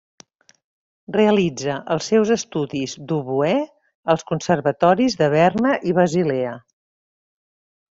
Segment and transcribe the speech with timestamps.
[1.17, 3.53] Realitza els seus estudis d'oboè
[4.15, 6.61] als conservatoris de Berna i Basilea.